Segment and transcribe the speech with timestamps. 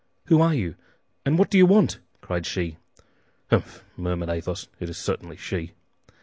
[0.29, 0.73] "Who are you,
[1.27, 2.77] and what do you want?" cried she.
[3.51, 5.73] "Humph," murmured Athos, "it is certainly she!"